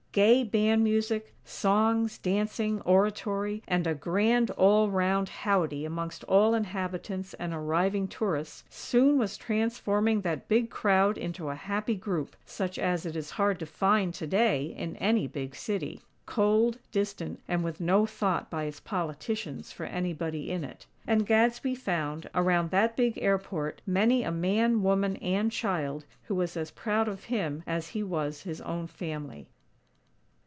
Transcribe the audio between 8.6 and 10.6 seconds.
soon was transforming that